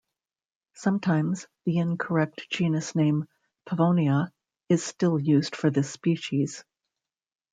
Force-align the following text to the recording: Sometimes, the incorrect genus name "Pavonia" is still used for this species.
Sometimes, 0.73 1.45
the 1.63 1.77
incorrect 1.77 2.47
genus 2.49 2.95
name 2.95 3.27
"Pavonia" 3.69 4.31
is 4.67 4.83
still 4.83 5.19
used 5.19 5.55
for 5.55 5.69
this 5.69 5.91
species. 5.91 6.63